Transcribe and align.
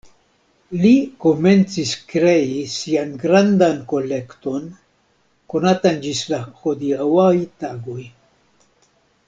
Li 0.83 0.93
komencis 1.25 1.91
krei 2.13 2.55
sian 2.77 3.11
grandan 3.25 3.77
kolekton, 3.93 4.67
konatan 5.55 6.01
ĝis 6.07 6.25
la 6.33 6.41
hodiaŭaj 6.65 7.33
tagoj. 7.65 8.01